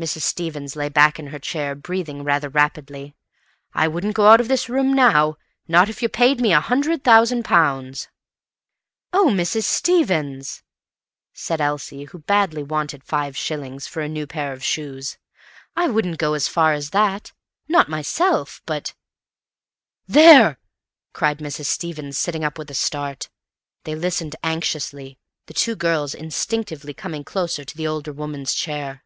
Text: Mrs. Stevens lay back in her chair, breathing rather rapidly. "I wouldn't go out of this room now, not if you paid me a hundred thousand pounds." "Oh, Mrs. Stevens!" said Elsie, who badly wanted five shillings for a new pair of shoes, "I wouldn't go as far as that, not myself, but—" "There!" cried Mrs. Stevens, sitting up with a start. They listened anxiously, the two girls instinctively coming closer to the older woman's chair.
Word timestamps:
Mrs. 0.00 0.22
Stevens 0.22 0.76
lay 0.76 0.88
back 0.88 1.18
in 1.18 1.26
her 1.26 1.38
chair, 1.38 1.74
breathing 1.74 2.24
rather 2.24 2.48
rapidly. 2.48 3.14
"I 3.74 3.86
wouldn't 3.86 4.14
go 4.14 4.28
out 4.28 4.40
of 4.40 4.48
this 4.48 4.66
room 4.66 4.94
now, 4.94 5.36
not 5.68 5.90
if 5.90 6.00
you 6.00 6.08
paid 6.08 6.40
me 6.40 6.54
a 6.54 6.58
hundred 6.60 7.04
thousand 7.04 7.42
pounds." 7.44 8.08
"Oh, 9.12 9.26
Mrs. 9.26 9.64
Stevens!" 9.64 10.62
said 11.34 11.60
Elsie, 11.60 12.04
who 12.04 12.20
badly 12.20 12.62
wanted 12.62 13.04
five 13.04 13.36
shillings 13.36 13.86
for 13.86 14.00
a 14.00 14.08
new 14.08 14.26
pair 14.26 14.54
of 14.54 14.64
shoes, 14.64 15.18
"I 15.76 15.88
wouldn't 15.88 16.16
go 16.16 16.32
as 16.32 16.48
far 16.48 16.72
as 16.72 16.88
that, 16.96 17.32
not 17.68 17.90
myself, 17.90 18.62
but—" 18.64 18.94
"There!" 20.08 20.58
cried 21.12 21.40
Mrs. 21.40 21.66
Stevens, 21.66 22.16
sitting 22.16 22.42
up 22.42 22.56
with 22.56 22.70
a 22.70 22.74
start. 22.74 23.28
They 23.84 23.94
listened 23.94 24.34
anxiously, 24.42 25.18
the 25.44 25.52
two 25.52 25.76
girls 25.76 26.14
instinctively 26.14 26.94
coming 26.94 27.22
closer 27.22 27.66
to 27.66 27.76
the 27.76 27.86
older 27.86 28.14
woman's 28.14 28.54
chair. 28.54 29.04